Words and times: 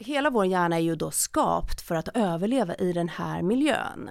hela 0.00 0.30
vår 0.30 0.46
hjärna 0.46 0.76
är 0.76 0.80
ju 0.80 0.96
då 0.96 1.10
skapt 1.10 1.80
för 1.80 1.94
att 1.94 2.08
överleva 2.14 2.74
i 2.74 2.92
den 2.92 3.08
här 3.08 3.42
miljön. 3.42 4.10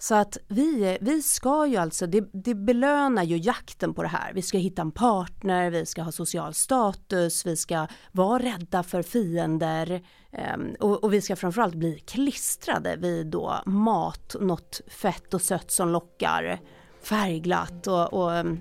Så 0.00 0.14
att 0.14 0.38
vi, 0.48 0.98
vi 1.00 1.22
ska 1.22 1.66
ju 1.66 1.76
alltså, 1.76 2.06
det, 2.06 2.30
det 2.32 2.54
belönar 2.54 3.22
ju 3.22 3.36
jakten 3.36 3.94
på 3.94 4.02
det 4.02 4.08
här. 4.08 4.32
Vi 4.34 4.42
ska 4.42 4.58
hitta 4.58 4.82
en 4.82 4.92
partner, 4.92 5.70
vi 5.70 5.86
ska 5.86 6.02
ha 6.02 6.12
social 6.12 6.54
status, 6.54 7.46
vi 7.46 7.56
ska 7.56 7.86
vara 8.12 8.42
rädda 8.42 8.82
för 8.82 9.02
fiender 9.02 10.02
ehm, 10.32 10.74
och, 10.80 11.04
och, 11.04 11.12
vi 11.12 11.20
ska 11.20 11.36
framförallt 11.36 11.74
bli 11.74 11.98
klistrade 11.98 12.96
vid 12.96 13.26
då 13.26 13.62
mat, 13.66 14.36
något 14.40 14.80
fett 14.88 15.34
och 15.34 15.42
sött 15.42 15.70
som 15.70 15.88
lockar, 15.88 16.60
färgglatt 17.02 17.86
och, 17.86 18.12
och 18.12 18.34
ehm, 18.34 18.60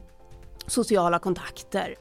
sociala 0.67 1.19
kontakter. 1.19 1.95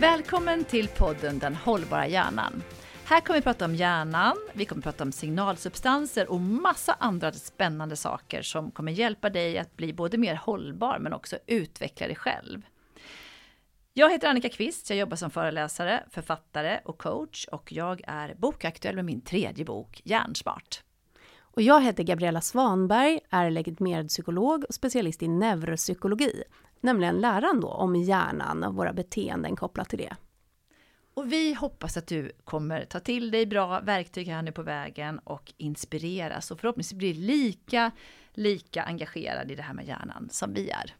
Välkommen 0.00 0.64
till 0.64 0.88
podden 0.88 1.38
Den 1.38 1.54
hållbara 1.54 2.06
hjärnan. 2.06 2.62
Här 3.04 3.20
kommer 3.20 3.38
vi 3.38 3.42
prata 3.42 3.64
om 3.64 3.74
hjärnan, 3.74 4.36
vi 4.52 4.64
kommer 4.64 4.82
prata 4.82 5.04
om 5.04 5.12
signalsubstanser 5.12 6.30
och 6.30 6.40
massa 6.40 6.96
andra 7.00 7.32
spännande 7.32 7.96
saker 7.96 8.42
som 8.42 8.70
kommer 8.70 8.92
hjälpa 8.92 9.30
dig 9.30 9.58
att 9.58 9.76
bli 9.76 9.92
både 9.92 10.18
mer 10.18 10.34
hållbar 10.34 10.98
men 10.98 11.12
också 11.12 11.38
utveckla 11.46 12.06
dig 12.06 12.16
själv. 12.16 12.62
Jag 13.92 14.10
heter 14.10 14.28
Annika 14.28 14.48
Kvist, 14.48 14.90
jag 14.90 14.98
jobbar 14.98 15.16
som 15.16 15.30
föreläsare, 15.30 16.04
författare 16.10 16.80
och 16.84 16.98
coach 16.98 17.46
och 17.52 17.72
jag 17.72 18.02
är 18.06 18.34
bokaktuell 18.34 18.96
med 18.96 19.04
min 19.04 19.20
tredje 19.20 19.64
bok 19.64 20.00
Hjärnsmart. 20.04 20.82
Och 21.40 21.62
jag 21.62 21.82
heter 21.82 22.02
Gabriella 22.02 22.40
Svanberg, 22.40 23.20
är 23.30 23.50
legitimerad 23.50 24.08
psykolog 24.08 24.64
och 24.68 24.74
specialist 24.74 25.22
i 25.22 25.28
neuropsykologi 25.28 26.42
nämligen 26.82 27.20
läran 27.20 27.60
då 27.60 27.68
om 27.68 27.96
hjärnan 27.96 28.64
och 28.64 28.74
våra 28.74 28.92
beteenden 28.92 29.56
kopplat 29.56 29.88
till 29.88 29.98
det. 29.98 30.16
Och 31.14 31.32
vi 31.32 31.54
hoppas 31.54 31.96
att 31.96 32.06
du 32.06 32.32
kommer 32.44 32.84
ta 32.84 33.00
till 33.00 33.30
dig 33.30 33.46
bra 33.46 33.80
verktyg 33.80 34.28
här 34.28 34.42
nu 34.42 34.52
på 34.52 34.62
vägen 34.62 35.18
och 35.18 35.52
inspireras 35.56 36.50
och 36.50 36.60
förhoppningsvis 36.60 36.98
blir 36.98 37.14
lika, 37.14 37.90
lika 38.32 38.82
engagerad 38.82 39.50
i 39.50 39.54
det 39.54 39.62
här 39.62 39.74
med 39.74 39.86
hjärnan 39.86 40.28
som 40.30 40.54
vi 40.54 40.70
är. 40.70 40.94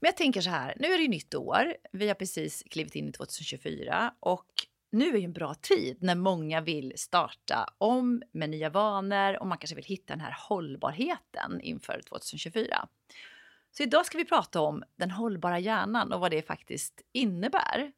Men 0.00 0.08
jag 0.08 0.16
tänker 0.16 0.40
så 0.40 0.50
här, 0.50 0.74
nu 0.76 0.86
är 0.86 0.96
det 0.96 1.02
ju 1.02 1.08
nytt 1.08 1.34
år. 1.34 1.76
Vi 1.92 2.08
har 2.08 2.14
precis 2.14 2.64
klivit 2.70 2.94
in 2.94 3.08
i 3.08 3.12
2024 3.12 4.14
och 4.20 4.46
nu 4.90 5.08
är 5.08 5.18
ju 5.18 5.24
en 5.24 5.32
bra 5.32 5.54
tid 5.54 5.96
när 6.00 6.14
många 6.14 6.60
vill 6.60 6.92
starta 6.96 7.66
om 7.78 8.22
med 8.32 8.50
nya 8.50 8.70
vanor 8.70 9.40
och 9.40 9.46
man 9.46 9.58
kanske 9.58 9.76
vill 9.76 9.84
hitta 9.84 10.12
den 10.12 10.20
här 10.20 10.36
hållbarheten 10.48 11.60
inför 11.60 12.00
2024. 12.08 12.88
Så 13.76 13.82
idag 13.82 14.06
ska 14.06 14.18
vi 14.18 14.24
prata 14.24 14.60
om 14.60 14.84
den 14.96 15.10
hållbara 15.10 15.58
hjärnan 15.58 16.12
och 16.12 16.20
vad 16.20 16.30
det 16.30 16.42
faktiskt 16.42 17.02
innebär. 17.12 17.92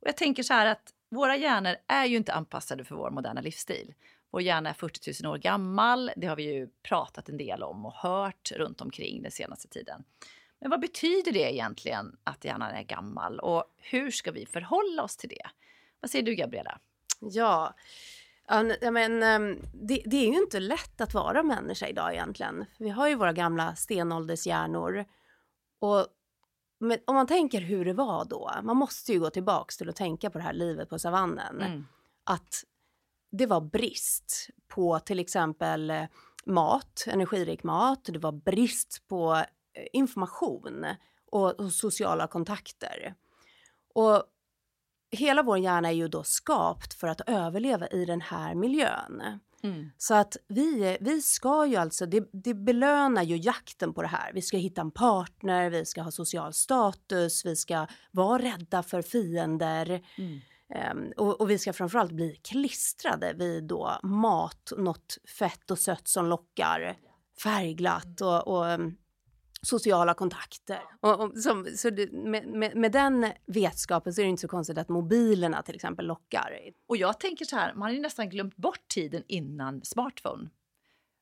Och 0.00 0.08
jag 0.08 0.16
tänker 0.16 0.42
så 0.42 0.52
här 0.52 0.66
att 0.66 0.94
våra 1.10 1.36
hjärnor 1.36 1.76
är 1.86 2.04
ju 2.04 2.16
inte 2.16 2.32
anpassade 2.32 2.84
för 2.84 2.94
vår 2.94 3.10
moderna 3.10 3.40
livsstil. 3.40 3.94
Vår 4.30 4.42
hjärna 4.42 4.70
är 4.70 4.74
40 4.74 5.22
000 5.22 5.32
år 5.32 5.38
gammal. 5.38 6.10
Det 6.16 6.26
har 6.26 6.36
vi 6.36 6.42
ju 6.42 6.68
pratat 6.82 7.28
en 7.28 7.36
del 7.36 7.62
om 7.62 7.86
och 7.86 7.94
hört 7.94 8.52
runt 8.52 8.80
omkring 8.80 9.22
den 9.22 9.32
senaste 9.32 9.68
tiden. 9.68 10.04
Men 10.60 10.70
vad 10.70 10.80
betyder 10.80 11.32
det 11.32 11.54
egentligen 11.54 12.16
att 12.24 12.44
hjärnan 12.44 12.70
är 12.70 12.82
gammal 12.82 13.40
och 13.40 13.64
hur 13.76 14.10
ska 14.10 14.32
vi 14.32 14.46
förhålla 14.46 15.02
oss 15.02 15.16
till 15.16 15.28
det? 15.28 15.46
Vad 16.00 16.10
säger 16.10 16.24
du 16.24 16.34
Gabriella? 16.34 16.78
Ja, 17.20 17.74
Ja, 18.48 18.90
men, 18.90 19.22
ehm, 19.22 19.58
det, 19.72 20.02
det, 20.06 20.16
är 20.16 20.30
ju 20.30 20.38
inte 20.38 20.60
lätt 20.60 21.00
att 21.00 21.14
vara 21.14 21.42
människa 21.42 21.86
idag 21.86 22.14
egentligen. 22.14 22.64
Vi 22.78 22.88
har 22.88 23.08
ju 23.08 23.14
våra 23.14 23.32
gamla 23.32 23.74
stenåldershjärnor. 23.76 25.04
Och 25.80 26.06
men 26.80 26.98
om 27.04 27.14
man 27.14 27.26
tänker 27.26 27.60
hur 27.60 27.84
det 27.84 27.92
var 27.92 28.24
då, 28.24 28.50
man 28.62 28.76
måste 28.76 29.12
ju 29.12 29.20
gå 29.20 29.30
tillbaks 29.30 29.76
till 29.76 29.88
att 29.88 29.96
tänka 29.96 30.30
på 30.30 30.38
det 30.38 30.44
här 30.44 30.52
livet 30.52 30.88
på 30.88 30.98
savannen. 30.98 31.62
Mm. 31.62 31.86
Att 32.24 32.64
det 33.30 33.46
var 33.46 33.60
brist 33.60 34.50
på 34.68 34.98
till 34.98 35.18
exempel 35.18 35.90
eh, 35.90 36.04
mat, 36.46 37.04
energirik 37.06 37.62
mat, 37.62 38.04
det 38.04 38.18
var 38.18 38.32
brist 38.32 39.02
på 39.08 39.34
eh, 39.34 39.86
information 39.92 40.86
och, 41.32 41.60
och 41.60 41.72
sociala 41.72 42.26
kontakter. 42.26 43.14
Och 43.94 44.22
hela 45.10 45.42
vår 45.42 45.58
hjärna 45.58 45.88
är 45.88 45.92
ju 45.92 46.08
då 46.08 46.22
skapt 46.22 46.94
för 46.94 47.08
att 47.08 47.20
överleva 47.26 47.86
i 47.86 48.04
den 48.04 48.20
här 48.20 48.54
miljön. 48.54 49.22
Mm. 49.62 49.90
Så 49.98 50.14
att 50.14 50.36
vi, 50.48 50.96
vi 51.00 51.22
ska 51.22 51.66
ju 51.66 51.76
alltså, 51.76 52.06
det, 52.06 52.28
det 52.32 52.54
belönar 52.54 53.22
ju 53.22 53.36
jakten 53.36 53.94
på 53.94 54.02
det 54.02 54.08
här. 54.08 54.32
Vi 54.34 54.42
ska 54.42 54.56
hitta 54.56 54.80
en 54.80 54.90
partner, 54.90 55.70
vi 55.70 55.84
ska 55.84 56.02
ha 56.02 56.10
social 56.10 56.52
status, 56.52 57.46
vi 57.46 57.56
ska 57.56 57.86
vara 58.10 58.42
rädda 58.42 58.82
för 58.82 59.02
fiender. 59.02 60.04
Mm. 60.18 60.40
Um, 60.92 61.12
och, 61.16 61.40
och, 61.40 61.50
vi 61.50 61.58
ska 61.58 61.72
framförallt 61.72 62.12
bli 62.12 62.40
klistrade 62.42 63.32
vid 63.32 63.64
då 63.64 63.98
mat, 64.02 64.72
något 64.76 65.18
fett 65.38 65.70
och 65.70 65.78
sött 65.78 66.08
som 66.08 66.26
lockar, 66.26 66.96
färgglatt 67.42 68.20
och, 68.20 68.48
och 68.48 68.64
um, 68.66 68.96
sociala 69.62 70.14
kontakter. 70.14 70.80
Och, 71.00 71.20
och 71.20 71.38
som, 71.38 71.66
så 71.76 71.90
det, 71.90 72.12
med, 72.12 72.46
med, 72.46 72.76
med, 72.76 72.92
den 72.92 73.32
vetskapen 73.46 74.14
så 74.14 74.20
är 74.20 74.24
det 74.24 74.30
inte 74.30 74.40
så 74.40 74.48
konstigt 74.48 74.78
att 74.78 74.88
mobilerna 74.88 75.62
till 75.62 75.74
exempel 75.74 76.06
lockar. 76.06 76.58
Och 76.86 76.96
jag 76.96 77.20
tänker 77.20 77.44
så 77.44 77.56
här, 77.56 77.74
man 77.74 77.82
har 77.82 77.90
ju 77.90 78.00
nästan 78.00 78.28
glömt 78.28 78.56
bort 78.56 78.88
tiden 78.88 79.22
innan 79.28 79.84
smartphone. 79.84 80.50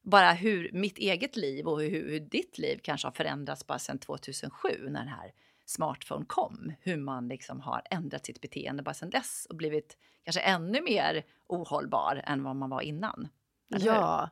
Bara 0.02 0.32
hur 0.32 0.70
mitt 0.72 0.98
eget 0.98 1.36
liv 1.36 1.66
och 1.66 1.80
hur, 1.80 2.10
hur 2.10 2.20
ditt 2.20 2.58
liv 2.58 2.80
kanske 2.82 3.06
har 3.06 3.12
förändrats 3.12 3.66
bara 3.66 3.78
sedan 3.78 3.98
2007 3.98 4.68
när 4.88 5.00
den 5.00 5.08
här 5.08 5.32
smartphone 5.66 6.24
kom. 6.28 6.72
Hur 6.80 6.96
man 6.96 7.28
liksom 7.28 7.60
har 7.60 7.82
ändrat 7.90 8.26
sitt 8.26 8.40
beteende 8.40 8.82
bara 8.82 8.94
sedan 8.94 9.10
dess 9.10 9.46
och 9.50 9.56
blivit 9.56 9.96
kanske 10.24 10.40
ännu 10.40 10.80
mer 10.80 11.24
ohållbar 11.46 12.22
än 12.24 12.42
vad 12.42 12.56
man 12.56 12.70
var 12.70 12.80
innan. 12.80 13.28
Ja, 13.68 14.30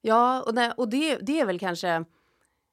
ja 0.00 0.42
och, 0.42 0.54
det, 0.54 0.72
och 0.76 0.88
det, 0.88 1.16
det 1.16 1.40
är 1.40 1.46
väl 1.46 1.58
kanske 1.58 2.04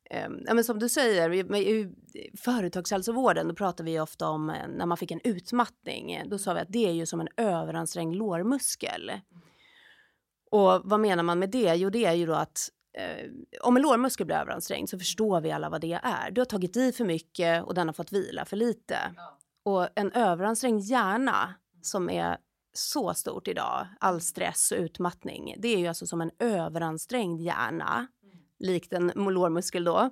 ja, 0.09 0.53
men 0.53 0.63
som 0.63 0.79
du 0.79 0.89
säger, 0.89 1.55
i 1.55 1.91
företagshälsovården 2.37 3.47
då 3.47 3.55
pratar 3.55 3.83
vi 3.83 3.99
ofta 3.99 4.29
om 4.29 4.49
eh, 4.49 4.67
när 4.67 4.85
man 4.85 4.97
fick 4.97 5.11
en 5.11 5.21
utmattning. 5.23 6.21
Då 6.25 6.37
sa 6.37 6.53
vi 6.53 6.59
att 6.59 6.71
det 6.71 6.87
är 6.87 6.91
ju 6.91 7.05
som 7.05 7.19
en 7.19 7.27
överansträngd 7.37 8.15
lårmuskel. 8.15 9.11
Och 10.51 10.81
vad 10.83 10.99
menar 10.99 11.23
man 11.23 11.39
med 11.39 11.49
det? 11.49 11.75
Jo, 11.75 11.89
det 11.89 12.05
är 12.05 12.13
ju 12.13 12.25
då 12.25 12.33
att 12.33 12.69
eh, 12.97 13.29
om 13.61 13.75
en 13.75 13.81
lårmuskel 13.81 14.25
blir 14.25 14.35
överansträngd 14.35 14.89
så 14.89 14.99
förstår 14.99 15.41
vi 15.41 15.51
alla 15.51 15.69
vad 15.69 15.81
det 15.81 15.99
är. 16.03 16.31
Du 16.31 16.41
har 16.41 16.45
tagit 16.45 16.77
i 16.77 16.91
för 16.91 17.05
mycket 17.05 17.63
och 17.63 17.73
den 17.73 17.87
har 17.87 17.93
fått 17.93 18.11
vila 18.11 18.45
för 18.45 18.57
lite. 18.57 18.97
Och 19.63 19.87
en 19.95 20.11
överansträngd 20.11 20.81
hjärna 20.81 21.53
som 21.81 22.09
är 22.09 22.37
så 22.73 23.13
stort 23.13 23.47
idag, 23.47 23.87
all 23.99 24.21
stress 24.21 24.71
och 24.71 24.77
utmattning, 24.77 25.55
det 25.57 25.67
är 25.67 25.77
ju 25.77 25.87
alltså 25.87 26.07
som 26.07 26.21
en 26.21 26.31
överansträngd 26.39 27.41
hjärna 27.41 28.07
likt 28.59 28.93
en 28.93 29.07
lårmuskel 29.15 29.83
då. 29.83 30.09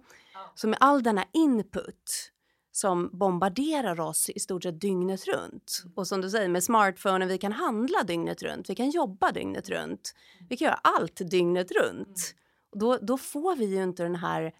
Så 0.55 0.67
med 0.67 0.77
all 0.81 1.03
denna 1.03 1.25
input 1.33 2.31
som 2.71 3.09
bombarderar 3.13 3.99
oss 3.99 4.29
i 4.29 4.39
stort 4.39 4.63
sett 4.63 4.81
dygnet 4.81 5.27
runt. 5.27 5.81
Mm. 5.83 5.93
Och 5.95 6.07
som 6.07 6.21
du 6.21 6.29
säger 6.29 6.49
med 6.49 6.63
smartphonen, 6.63 7.27
vi 7.27 7.37
kan 7.37 7.51
handla 7.51 8.03
dygnet 8.03 8.43
runt, 8.43 8.69
vi 8.69 8.75
kan 8.75 8.89
jobba 8.89 9.31
dygnet 9.31 9.69
runt. 9.69 10.15
Vi 10.49 10.57
kan 10.57 10.65
göra 10.65 10.79
allt 10.83 11.21
dygnet 11.31 11.71
runt. 11.71 12.07
Mm. 12.07 12.79
Då, 12.79 12.97
då 12.97 13.17
får 13.17 13.55
vi 13.55 13.65
ju 13.65 13.83
inte 13.83 14.03
den 14.03 14.15
här 14.15 14.53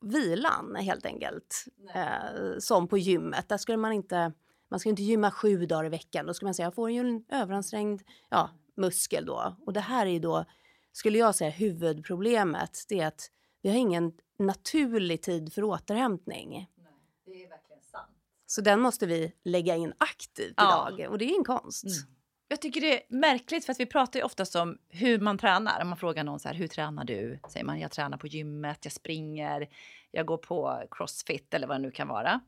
vilan 0.00 0.76
helt 0.76 1.06
enkelt. 1.06 1.64
Eh, 1.94 2.58
som 2.58 2.88
på 2.88 2.98
gymmet, 2.98 3.48
där 3.48 3.56
skulle 3.56 3.78
man 3.78 3.92
inte, 3.92 4.32
man 4.70 4.80
ska 4.80 4.88
inte 4.88 5.02
gymma 5.02 5.30
sju 5.30 5.66
dagar 5.66 5.84
i 5.84 5.88
veckan. 5.88 6.26
Då 6.26 6.34
skulle 6.34 6.46
man 6.46 6.54
säga, 6.54 6.66
jag 6.66 6.74
får 6.74 6.90
ju 6.90 7.00
en 7.00 7.24
överansträngd 7.28 8.02
ja, 8.30 8.50
muskel 8.76 9.26
då. 9.26 9.56
Och 9.66 9.72
det 9.72 9.80
här 9.80 10.06
är 10.06 10.10
ju 10.10 10.18
då 10.18 10.44
skulle 10.92 11.18
jag 11.18 11.34
säga 11.34 11.50
huvudproblemet, 11.50 12.84
det 12.88 13.00
är 13.00 13.06
att 13.06 13.30
vi 13.62 13.70
har 13.70 13.76
ingen 13.76 14.12
naturlig 14.38 15.22
tid 15.22 15.52
för 15.52 15.64
återhämtning. 15.64 16.50
Nej, 16.50 16.92
det 17.24 17.44
är 17.44 17.48
verkligen 17.48 17.82
sant. 17.82 18.10
Så 18.46 18.60
den 18.60 18.80
måste 18.80 19.06
vi 19.06 19.32
lägga 19.44 19.76
in 19.76 19.92
aktivt 19.98 20.54
ja. 20.56 20.90
idag 20.92 21.10
och 21.10 21.18
det 21.18 21.24
är 21.24 21.38
en 21.38 21.44
konst. 21.44 21.84
Mm. 21.84 22.12
Jag 22.48 22.60
tycker 22.60 22.80
det 22.80 22.94
är 22.94 23.16
märkligt 23.16 23.64
för 23.64 23.72
att 23.72 23.80
vi 23.80 23.86
pratar 23.86 24.20
ju 24.20 24.24
oftast 24.24 24.56
om 24.56 24.78
hur 24.88 25.20
man 25.20 25.38
tränar. 25.38 25.82
Om 25.82 25.88
man 25.88 25.98
frågar 25.98 26.24
någon 26.24 26.40
så 26.40 26.48
här, 26.48 26.54
hur 26.54 26.68
tränar 26.68 27.04
du? 27.04 27.40
Säger 27.48 27.66
man, 27.66 27.80
jag 27.80 27.90
tränar 27.90 28.18
på 28.18 28.26
gymmet, 28.26 28.78
jag 28.82 28.92
springer, 28.92 29.68
jag 30.10 30.26
går 30.26 30.36
på 30.36 30.82
crossfit 30.90 31.54
eller 31.54 31.66
vad 31.66 31.76
det 31.76 31.82
nu 31.82 31.90
kan 31.90 32.08
vara. 32.08 32.40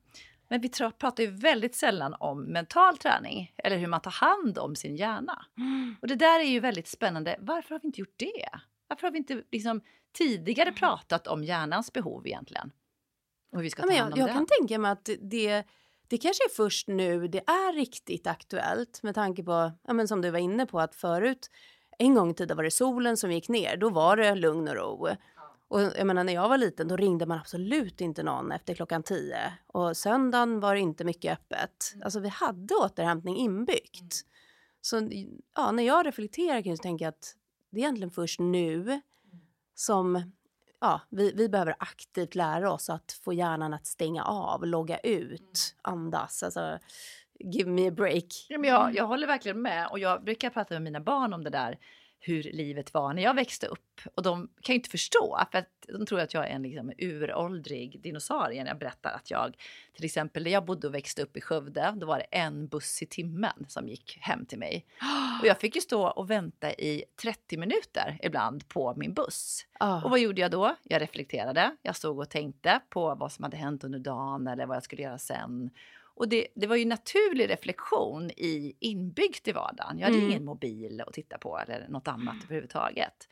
Men 0.48 0.60
vi 0.60 0.68
pratar 0.68 1.22
ju 1.22 1.30
väldigt 1.30 1.74
sällan 1.74 2.14
om 2.20 2.44
mental 2.44 2.98
träning 2.98 3.52
eller 3.56 3.76
hur 3.76 3.86
man 3.86 4.00
tar 4.00 4.10
hand 4.10 4.58
om 4.58 4.76
sin 4.76 4.96
hjärna. 4.96 5.46
Mm. 5.58 5.96
Och 6.02 6.08
det 6.08 6.14
där 6.14 6.40
är 6.40 6.44
ju 6.44 6.60
väldigt 6.60 6.88
spännande. 6.88 7.36
Varför 7.38 7.74
har 7.74 7.80
vi 7.80 7.86
inte 7.86 8.00
gjort 8.00 8.18
det? 8.18 8.48
Varför 8.88 9.06
har 9.06 9.12
vi 9.12 9.18
inte 9.18 9.42
liksom 9.52 9.80
tidigare 10.12 10.68
mm. 10.68 10.78
pratat 10.78 11.26
om 11.26 11.44
hjärnans 11.44 11.92
behov 11.92 12.26
egentligen? 12.26 12.70
Och 13.52 13.58
hur 13.58 13.62
vi 13.62 13.70
ska 13.70 13.82
ta 13.82 13.92
ja, 13.92 14.02
hand 14.02 14.14
om 14.14 14.20
jag, 14.20 14.28
det? 14.28 14.30
Jag 14.30 14.36
kan 14.36 14.46
tänka 14.58 14.78
mig 14.78 14.90
att 14.90 15.08
det, 15.20 15.64
det 16.08 16.18
kanske 16.18 16.44
är 16.44 16.54
först 16.54 16.88
nu 16.88 17.28
det 17.28 17.38
är 17.38 17.72
riktigt 17.72 18.26
aktuellt 18.26 19.02
med 19.02 19.14
tanke 19.14 19.42
på, 19.42 19.72
ja, 19.82 19.92
men 19.92 20.08
som 20.08 20.20
du 20.20 20.30
var 20.30 20.38
inne 20.38 20.66
på, 20.66 20.80
att 20.80 20.94
förut 20.94 21.50
en 21.98 22.14
gång 22.14 22.30
i 22.30 22.34
tiden 22.34 22.56
var 22.56 22.64
det 22.64 22.70
solen 22.70 23.16
som 23.16 23.32
gick 23.32 23.48
ner, 23.48 23.76
då 23.76 23.90
var 23.90 24.16
det 24.16 24.34
lugn 24.34 24.68
och 24.68 24.74
ro. 24.74 25.08
Och 25.68 25.80
jag 25.80 26.06
menar 26.06 26.24
när 26.24 26.34
jag 26.34 26.48
var 26.48 26.58
liten 26.58 26.88
då 26.88 26.96
ringde 26.96 27.26
man 27.26 27.38
absolut 27.38 28.00
inte 28.00 28.22
någon 28.22 28.52
efter 28.52 28.74
klockan 28.74 29.02
tio. 29.02 29.52
Och 29.66 29.96
söndagen 29.96 30.60
var 30.60 30.74
det 30.74 30.80
inte 30.80 31.04
mycket 31.04 31.32
öppet. 31.32 31.94
Alltså 32.04 32.20
vi 32.20 32.28
hade 32.28 32.74
återhämtning 32.74 33.36
inbyggt. 33.36 34.24
Så 34.80 35.08
ja, 35.56 35.72
när 35.72 35.82
jag 35.82 36.06
reflekterar 36.06 36.62
kring 36.62 36.72
det 36.72 36.76
så 36.76 36.82
tänker 36.82 37.04
jag 37.04 37.10
att 37.12 37.36
det 37.70 37.80
är 37.80 37.82
egentligen 37.82 38.10
först 38.10 38.40
nu 38.40 39.00
som 39.74 40.32
ja, 40.80 41.00
vi, 41.10 41.32
vi 41.32 41.48
behöver 41.48 41.76
aktivt 41.78 42.34
lära 42.34 42.72
oss 42.72 42.90
att 42.90 43.20
få 43.24 43.32
hjärnan 43.32 43.74
att 43.74 43.86
stänga 43.86 44.24
av, 44.24 44.66
logga 44.66 44.98
ut, 44.98 45.76
andas. 45.82 46.42
Alltså, 46.42 46.78
give 47.38 47.70
me 47.70 47.88
a 47.88 47.90
break. 47.90 48.46
Ja, 48.48 48.58
men 48.58 48.70
jag, 48.70 48.94
jag 48.94 49.06
håller 49.06 49.26
verkligen 49.26 49.62
med 49.62 49.88
och 49.88 49.98
jag 49.98 50.24
brukar 50.24 50.50
prata 50.50 50.74
med 50.74 50.82
mina 50.82 51.00
barn 51.00 51.34
om 51.34 51.44
det 51.44 51.50
där 51.50 51.78
hur 52.26 52.42
livet 52.42 52.94
var 52.94 53.12
när 53.12 53.22
jag 53.22 53.34
växte 53.34 53.66
upp. 53.66 54.00
Och 54.14 54.22
de 54.22 54.48
kan 54.62 54.72
ju 54.72 54.78
inte 54.78 54.90
förstå, 54.90 55.46
för 55.52 55.58
att 55.58 55.68
de 55.88 56.06
tror 56.06 56.20
att 56.20 56.34
jag 56.34 56.48
är 56.48 56.54
en 56.54 56.62
liksom 56.62 56.92
uråldrig 56.98 58.00
dinosaurie 58.00 58.64
när 58.64 58.70
jag 58.70 58.78
berättar 58.78 59.10
att 59.10 59.30
jag, 59.30 59.56
till 59.94 60.04
exempel 60.04 60.44
där 60.44 60.50
jag 60.50 60.64
bodde 60.64 60.86
och 60.86 60.94
växte 60.94 61.22
upp 61.22 61.36
i 61.36 61.40
Skövde, 61.40 61.94
då 61.96 62.06
var 62.06 62.18
det 62.18 62.24
en 62.24 62.66
buss 62.66 63.02
i 63.02 63.06
timmen 63.06 63.64
som 63.68 63.88
gick 63.88 64.18
hem 64.20 64.46
till 64.46 64.58
mig. 64.58 64.86
Och 65.40 65.46
jag 65.46 65.60
fick 65.60 65.74
ju 65.74 65.80
stå 65.80 66.06
och 66.08 66.30
vänta 66.30 66.72
i 66.72 67.04
30 67.22 67.56
minuter 67.56 68.18
ibland 68.22 68.68
på 68.68 68.94
min 68.96 69.14
buss. 69.14 69.66
Oh. 69.80 70.04
Och 70.04 70.10
vad 70.10 70.20
gjorde 70.20 70.40
jag 70.40 70.50
då? 70.50 70.76
Jag 70.82 71.02
reflekterade, 71.02 71.76
jag 71.82 71.96
stod 71.96 72.18
och 72.18 72.30
tänkte 72.30 72.80
på 72.88 73.14
vad 73.14 73.32
som 73.32 73.42
hade 73.42 73.56
hänt 73.56 73.84
under 73.84 73.98
dagen 73.98 74.46
eller 74.46 74.66
vad 74.66 74.76
jag 74.76 74.84
skulle 74.84 75.02
göra 75.02 75.18
sen. 75.18 75.70
Och 76.14 76.28
det, 76.28 76.46
det 76.54 76.66
var 76.66 76.76
ju 76.76 76.84
naturlig 76.84 77.48
reflektion 77.50 78.30
i, 78.30 78.76
inbyggt 78.80 79.48
i 79.48 79.52
vardagen. 79.52 79.98
Jag 79.98 80.06
hade 80.06 80.18
Mm. 80.18 80.30
ingen 80.30 80.44
mobil 80.44 81.00
att 81.00 81.12
titta 81.12 81.38
på 81.38 81.58
eller 81.58 81.88
något 81.88 82.08
annat 82.08 82.36
överhuvudtaget. 82.44 83.28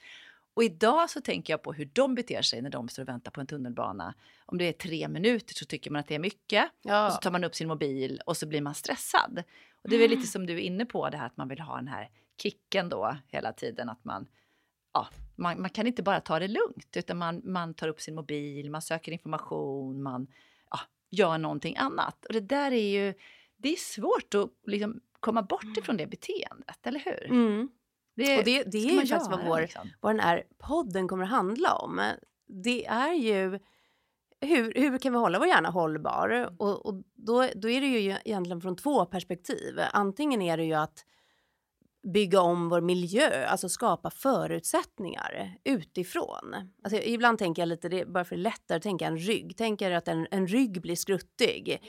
Och 0.54 0.64
idag 0.64 1.10
så 1.10 1.20
tänker 1.20 1.52
jag 1.52 1.62
på 1.62 1.72
hur 1.72 1.90
de 1.92 2.14
beter 2.14 2.42
sig 2.42 2.62
när 2.62 2.70
de 2.70 2.88
står 2.88 3.02
och 3.02 3.08
väntar 3.08 3.30
på 3.30 3.40
en 3.40 3.46
tunnelbana. 3.46 4.14
Om 4.46 4.58
det 4.58 4.64
är 4.64 4.72
tre 4.72 5.08
minuter 5.08 5.54
så 5.54 5.64
tycker 5.64 5.90
man 5.90 6.00
att 6.00 6.08
det 6.08 6.14
är 6.14 6.18
mycket. 6.18 6.64
Ja. 6.82 7.06
Och 7.06 7.12
så 7.12 7.18
tar 7.18 7.30
man 7.30 7.44
upp 7.44 7.54
sin 7.54 7.68
mobil 7.68 8.20
och 8.26 8.36
så 8.36 8.46
blir 8.46 8.60
man 8.60 8.74
stressad. 8.74 9.42
Och 9.82 9.88
det 9.90 9.96
är 9.96 10.00
väl 10.00 10.10
lite 10.10 10.26
som 10.26 10.46
du 10.46 10.52
är 10.52 10.58
inne 10.58 10.84
på, 10.86 11.08
det 11.10 11.16
här 11.16 11.26
att 11.26 11.36
man 11.36 11.48
vill 11.48 11.60
ha 11.60 11.76
den 11.76 11.88
här 11.88 12.10
kicken 12.42 12.88
då 12.88 13.16
hela 13.28 13.52
tiden. 13.52 13.88
Att 13.88 14.04
man, 14.04 14.26
ja, 14.92 15.08
man, 15.36 15.60
man 15.60 15.70
kan 15.70 15.86
inte 15.86 16.02
bara 16.02 16.20
ta 16.20 16.38
det 16.38 16.48
lugnt, 16.48 16.96
utan 16.96 17.18
man, 17.18 17.42
man 17.44 17.74
tar 17.74 17.88
upp 17.88 18.00
sin 18.00 18.14
mobil, 18.14 18.70
man 18.70 18.82
söker 18.82 19.12
information, 19.12 20.02
man 20.02 20.26
gör 21.12 21.38
någonting 21.38 21.76
annat. 21.76 22.24
Och 22.24 22.32
det 22.32 22.40
där 22.40 22.72
är 22.72 22.90
ju, 22.90 23.14
det 23.56 23.72
är 23.72 23.76
svårt 23.76 24.34
att 24.34 24.50
liksom 24.66 25.00
komma 25.20 25.42
bort 25.42 25.76
ifrån 25.76 25.96
det 25.96 26.06
beteendet, 26.06 26.86
eller 26.86 27.00
hur? 27.00 27.30
Mm. 27.30 27.68
Det, 28.16 28.38
Och 28.38 28.44
det, 28.44 28.62
det 28.62 28.78
är 28.78 28.92
ju 28.92 29.06
faktiskt 29.06 29.30
vad, 29.30 29.46
vår, 29.46 29.60
liksom. 29.60 29.90
vad 30.00 30.14
den 30.14 30.20
här 30.20 30.44
podden 30.58 31.08
kommer 31.08 31.24
att 31.24 31.30
handla 31.30 31.74
om. 31.74 32.00
Det 32.46 32.86
är 32.86 33.12
ju 33.12 33.58
hur, 34.40 34.72
hur 34.74 34.98
kan 34.98 35.12
vi 35.12 35.18
hålla 35.18 35.38
vår 35.38 35.48
hjärna 35.48 35.70
hållbar? 35.70 36.54
Och, 36.58 36.86
och 36.86 37.02
då, 37.14 37.48
då 37.54 37.70
är 37.70 37.80
det 37.80 37.86
ju 37.86 38.16
egentligen 38.24 38.60
från 38.60 38.76
två 38.76 39.06
perspektiv. 39.06 39.80
Antingen 39.92 40.42
är 40.42 40.56
det 40.56 40.64
ju 40.64 40.74
att 40.74 41.04
bygga 42.02 42.40
om 42.40 42.68
vår 42.68 42.80
miljö, 42.80 43.46
alltså 43.46 43.68
skapa 43.68 44.10
förutsättningar 44.10 45.56
utifrån. 45.64 46.54
Alltså, 46.84 47.00
ibland 47.00 47.38
tänker 47.38 47.62
jag 47.62 47.68
lite, 47.68 47.88
det 47.88 48.00
är 48.00 48.06
bara 48.06 48.24
för 48.24 48.36
lättare 48.36 48.76
att 48.76 48.82
tänka 48.82 49.06
en 49.06 49.18
rygg. 49.18 49.56
Tänker 49.56 49.90
att 49.90 50.08
en, 50.08 50.26
en 50.30 50.46
rygg 50.46 50.80
blir 50.82 50.96
skruttig. 50.96 51.82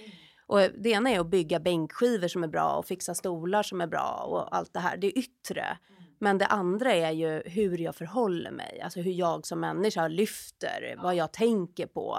Och 0.47 0.59
det 0.59 0.89
ena 0.89 1.09
är 1.09 1.19
att 1.19 1.29
bygga 1.29 1.59
bänkskivor 1.59 2.27
som 2.27 2.43
är 2.43 2.47
bra 2.47 2.75
och 2.75 2.85
fixa 2.85 3.15
stolar 3.15 3.63
som 3.63 3.81
är 3.81 3.87
bra 3.87 4.25
och 4.27 4.55
allt 4.55 4.73
det 4.73 4.79
här. 4.79 4.97
Det 4.97 5.07
är 5.07 5.17
yttre. 5.17 5.77
Men 6.19 6.37
det 6.37 6.45
andra 6.45 6.93
är 6.93 7.11
ju 7.11 7.43
hur 7.45 7.77
jag 7.77 7.95
förhåller 7.95 8.51
mig, 8.51 8.81
alltså 8.81 8.99
hur 8.99 9.11
jag 9.11 9.45
som 9.45 9.59
människa 9.59 10.07
lyfter, 10.07 10.95
vad 10.97 11.15
jag 11.15 11.33
tänker 11.33 11.87
på. 11.87 12.17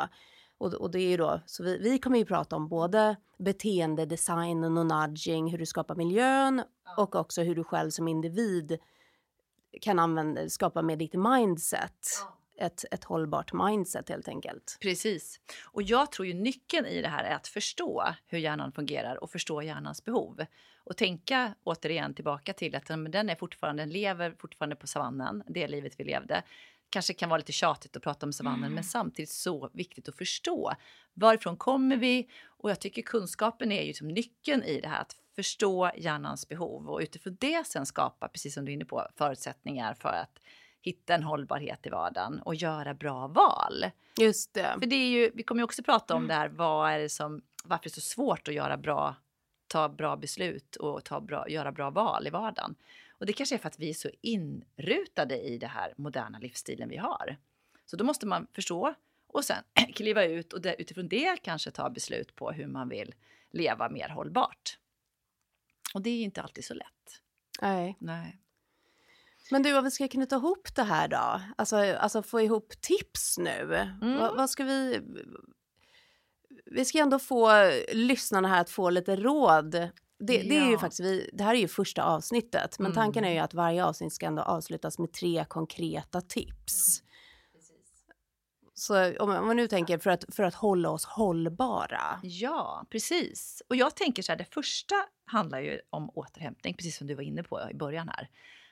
Och, 0.59 0.75
och 0.75 0.91
det 0.91 1.01
är 1.01 1.19
då, 1.19 1.41
så 1.47 1.65
vi, 1.65 1.79
vi 1.79 1.99
kommer 1.99 2.19
ju 2.19 2.25
prata 2.25 2.57
om 2.57 2.69
både 2.69 3.17
beteendedesign 3.39 4.65
och 4.65 4.87
nudging, 4.87 5.51
hur 5.51 5.59
du 5.59 5.67
skapar 5.67 5.95
miljön 5.95 6.63
och 6.97 7.15
också 7.15 7.43
hur 7.43 7.55
du 7.55 7.65
själv 7.65 7.91
som 7.91 8.09
individ 8.09 8.79
kan 9.81 9.99
använda, 9.99 10.49
skapa 10.49 10.83
med 10.83 10.99
ditt 10.99 11.15
mindset. 11.15 12.09
Ett, 12.59 12.85
ett 12.91 13.05
hållbart 13.05 13.53
mindset 13.53 14.09
helt 14.09 14.29
enkelt. 14.29 14.79
Precis. 14.81 15.41
Och 15.65 15.83
jag 15.83 16.13
tror 16.13 16.27
ju 16.27 16.35
nyckeln 16.35 16.87
i 16.87 17.03
det 17.03 17.09
här 17.09 17.25
är 17.25 17.35
att 17.35 17.49
förstå 17.49 18.05
hur 18.27 18.39
hjärnan 18.39 18.73
fungerar 18.73 19.23
och 19.23 19.31
förstå 19.31 19.63
hjärnans 19.63 20.05
behov. 20.05 20.41
Och 20.85 20.97
tänka 20.97 21.55
återigen 21.65 22.15
tillbaka 22.15 22.53
till 22.53 22.75
att 22.75 22.89
men 22.89 23.11
den 23.11 23.31
är 23.31 23.37
fortfarande, 23.37 23.83
den 23.83 23.91
lever 23.91 24.35
fortfarande 24.39 24.77
på 24.77 24.87
savannen, 24.87 25.43
det 25.47 25.69
livet 25.69 25.95
vi 25.99 26.05
levde. 26.05 26.43
Kanske 26.95 27.15
kan 27.15 27.29
vara 27.29 27.39
lite 27.39 27.53
tjatigt 27.53 27.97
att 27.97 28.03
prata 28.03 28.27
om 28.27 28.33
savannen, 28.33 28.75
men 28.75 28.85
samtidigt 28.85 29.31
så 29.31 29.71
viktigt 29.73 30.09
att 30.09 30.17
förstå. 30.17 30.73
Varifrån 31.15 31.57
kommer 31.57 31.97
vi? 31.97 32.29
Och 32.47 32.71
jag 32.71 32.81
tycker 32.81 33.03
kunskapen 33.03 33.73
är 33.73 33.83
ju 33.83 33.95
som 33.95 34.09
nyckeln 34.09 34.63
i 34.63 34.81
det 34.81 34.89
här, 34.89 35.01
att 35.01 35.17
förstå 35.37 35.91
hjärnans 35.97 36.49
behov 36.49 36.91
och 36.91 37.01
utifrån 37.01 37.37
det 37.41 37.67
sen 37.67 37.87
skapa, 37.87 38.29
precis 38.29 38.55
som 38.55 38.65
du 38.65 38.73
är 38.73 38.75
inne 38.75 38.85
på, 38.85 39.09
förutsättningar 39.17 39.95
för 39.95 40.09
att 40.09 40.39
hitta 40.81 41.15
en 41.15 41.23
hållbarhet 41.23 41.87
i 41.87 41.91
vardagen 41.91 42.41
och 42.43 42.55
göra 42.55 42.95
bra 42.95 43.27
val. 43.27 43.85
Just 44.21 44.55
det. 44.55 44.77
För 44.81 44.87
det 44.87 44.97
är 44.97 45.09
ju, 45.09 45.31
vi 45.35 45.43
kommer 45.43 45.61
ju 45.61 45.65
också 45.65 45.83
prata 45.83 46.15
om 46.15 46.27
det 46.27 46.35
här, 46.35 46.49
vad 46.49 46.91
är 46.91 46.99
det 46.99 47.09
som, 47.09 47.43
varför 47.65 47.85
det 47.85 47.89
är 47.89 47.91
så 47.91 48.01
svårt 48.01 48.49
att 48.49 48.55
göra 48.55 48.77
bra, 48.77 49.17
ta 49.67 49.89
bra 49.89 50.17
beslut 50.17 50.77
och 50.77 51.05
ta 51.05 51.21
bra, 51.21 51.49
göra 51.49 51.73
bra 51.73 51.91
val 51.91 52.27
i 52.27 52.31
vardagen. 52.31 52.75
Och 53.25 53.27
det 53.27 53.33
kanske 53.33 53.55
är 53.55 53.59
för 53.59 53.69
att 53.69 53.79
vi 53.79 53.91
är 53.91 53.95
så 53.95 54.11
inrutade 54.21 55.41
i 55.41 55.59
det 55.59 55.67
här 55.67 55.95
moderna 55.97 56.39
livsstilen 56.39 56.89
vi 56.89 56.97
har. 56.97 57.37
Så 57.87 57.97
då 57.97 58.05
måste 58.05 58.27
man 58.27 58.47
förstå 58.53 58.95
och 59.27 59.45
sen 59.45 59.65
kliva 59.95 60.25
ut 60.25 60.53
och 60.53 60.61
det, 60.61 60.83
utifrån 60.83 61.09
det 61.09 61.37
kanske 61.43 61.71
ta 61.71 61.91
beslut 61.91 62.37
på 62.37 62.51
hur 62.51 62.67
man 62.67 62.89
vill 62.89 63.15
leva 63.51 63.89
mer 63.89 64.09
hållbart. 64.09 64.79
Och 65.95 66.03
det 66.03 66.11
är 66.11 66.23
inte 66.23 66.43
alltid 66.43 66.65
så 66.65 66.75
lätt. 66.75 67.21
Nej. 67.63 67.97
Nej. 67.99 68.41
Men 69.51 69.63
du, 69.63 69.79
om 69.79 69.85
vi 69.85 69.91
ska 69.91 70.09
knyta 70.09 70.37
ihop 70.37 70.75
det 70.75 70.85
här 70.85 71.09
då? 71.09 71.41
Alltså, 71.57 71.77
alltså 71.77 72.23
få 72.23 72.41
ihop 72.41 72.73
tips 72.81 73.39
nu. 73.39 73.75
Mm. 74.03 74.19
Vad, 74.19 74.37
vad 74.37 74.51
ska 74.51 74.65
vi... 74.65 75.01
Vi 76.67 76.85
ska 76.85 76.99
ändå 76.99 77.19
få 77.19 77.51
lyssnarna 77.93 78.49
här 78.49 78.61
att 78.61 78.71
få 78.71 78.91
lite 78.91 79.17
råd. 79.17 79.91
Det, 80.19 80.43
det 80.43 80.57
är 80.57 80.71
ju 80.71 80.79
faktiskt, 80.79 81.01
vi, 81.01 81.31
det 81.33 81.45
här 81.45 81.55
är 81.55 81.59
ju 81.59 81.69
första 81.69 82.03
avsnittet, 82.05 82.79
men 82.79 82.87
Mm. 82.87 82.95
tanken 82.95 83.25
är 83.25 83.33
ju 83.33 83.39
att 83.39 83.55
varje 83.55 83.85
avsnitt 83.85 84.13
ska 84.13 84.27
ändå 84.27 84.43
avslutas 84.43 84.99
med 84.99 85.13
tre 85.13 85.45
konkreta 85.49 86.21
tips. 86.21 87.03
Så 88.77 89.19
om, 89.23 89.31
om 89.31 89.47
man 89.47 89.57
nu 89.57 89.69
tänker 89.69 89.99
för 89.99 90.11
att, 90.11 90.25
för 90.35 90.43
att 90.43 90.55
hålla 90.55 90.91
oss 90.91 91.05
hållbara. 91.05 92.21
Ja, 92.23 92.87
precis. 92.91 93.63
Och 93.69 93.77
jag 93.77 93.97
tänker 93.97 94.23
så 94.23 94.33
här, 94.33 94.37
det 94.37 94.55
första 94.55 94.95
handlar 95.25 95.61
ju 95.61 95.81
om 95.91 96.11
återhämtning, 96.11 96.75
precis 96.75 96.97
som 96.97 97.07
du 97.07 97.15
var 97.15 97.23
inne 97.23 97.43
på 97.43 97.61
i 97.71 97.75
början 97.75 98.09
här. 98.09 98.29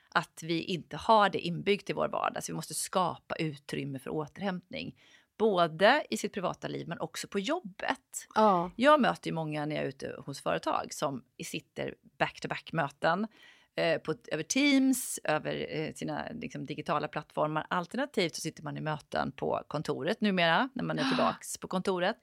Att 0.09 0.39
vi 0.43 0.61
inte 0.63 0.97
har 0.97 1.29
det 1.29 1.39
inbyggt 1.39 1.89
i 1.89 1.93
vår 1.93 2.07
vardag, 2.07 2.43
så 2.43 2.51
vi 2.51 2.55
måste 2.55 2.73
skapa 2.73 3.35
utrymme 3.35 3.99
för 3.99 4.09
återhämtning. 4.09 4.95
Både 5.37 6.05
i 6.09 6.17
sitt 6.17 6.33
privata 6.33 6.67
liv 6.67 6.87
men 6.87 6.99
också 6.99 7.27
på 7.27 7.39
jobbet. 7.39 8.27
Ja. 8.35 8.71
Jag 8.75 9.01
möter 9.01 9.29
ju 9.29 9.33
många 9.33 9.65
när 9.65 9.75
jag 9.75 9.83
är 9.83 9.89
ute 9.89 10.15
hos 10.25 10.41
företag 10.41 10.93
som 10.93 11.23
sitter 11.45 11.95
back-to-back-möten 12.17 13.27
eh, 13.75 14.01
på, 14.01 14.15
över 14.31 14.43
Teams, 14.43 15.19
över 15.23 15.67
eh, 15.69 15.93
sina 15.93 16.25
liksom, 16.33 16.65
digitala 16.65 17.07
plattformar. 17.07 17.65
Alternativt 17.69 18.35
så 18.35 18.41
sitter 18.41 18.63
man 18.63 18.77
i 18.77 18.81
möten 18.81 19.31
på 19.31 19.63
kontoret 19.67 20.21
numera, 20.21 20.69
när 20.73 20.83
man 20.83 20.99
är 20.99 21.03
tillbaks 21.09 21.57
på 21.57 21.67
kontoret 21.67 22.17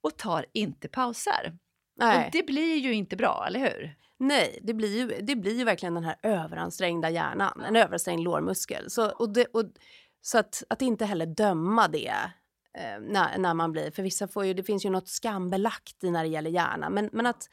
och 0.00 0.16
tar 0.16 0.46
inte 0.52 0.88
pauser. 0.88 1.58
Nej. 1.96 2.26
Och 2.26 2.32
det 2.32 2.46
blir 2.46 2.76
ju 2.76 2.92
inte 2.94 3.16
bra, 3.16 3.44
eller 3.46 3.60
hur? 3.60 3.96
Nej, 4.16 4.58
det 4.62 4.74
blir, 4.74 4.98
ju, 4.98 5.22
det 5.22 5.36
blir 5.36 5.58
ju 5.58 5.64
verkligen 5.64 5.94
den 5.94 6.04
här 6.04 6.16
överansträngda 6.22 7.10
hjärnan, 7.10 7.62
en 7.68 7.76
överansträngd 7.76 8.24
lårmuskel. 8.24 8.90
Så, 8.90 9.10
och 9.10 9.32
det, 9.32 9.44
och, 9.44 9.64
så 10.20 10.38
att, 10.38 10.62
att 10.68 10.82
inte 10.82 11.04
heller 11.04 11.26
döma 11.26 11.88
det 11.88 12.14
eh, 12.78 13.00
när, 13.00 13.38
när 13.38 13.54
man 13.54 13.72
blir, 13.72 13.90
för 13.90 14.02
vissa 14.02 14.28
får 14.28 14.44
ju, 14.44 14.54
det 14.54 14.62
finns 14.62 14.84
ju 14.84 14.90
något 14.90 15.08
skambelagt 15.08 16.04
i 16.04 16.10
när 16.10 16.22
det 16.22 16.28
gäller 16.28 16.50
hjärnan, 16.50 16.94
men, 16.94 17.10
men 17.12 17.26
att, 17.26 17.48